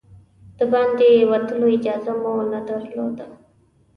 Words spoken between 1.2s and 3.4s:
وتلو اجازه مو نه درلوده.